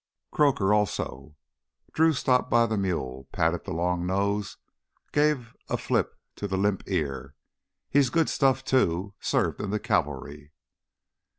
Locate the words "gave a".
5.11-5.77